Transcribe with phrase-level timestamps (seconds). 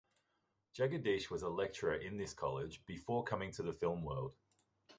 [0.73, 4.33] Jagadeesh was a lecturer in this college, before coming to the film world.